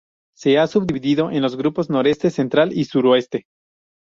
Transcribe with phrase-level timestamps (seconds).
[0.35, 3.45] Se ha subdividido en los grupos noroeste, central y suroeste.